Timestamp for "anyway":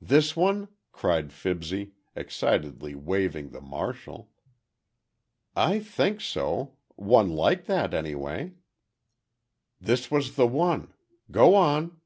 7.92-8.54